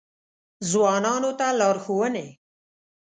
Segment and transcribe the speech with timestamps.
[0.69, 2.27] ځوانانو ته لارښوونې: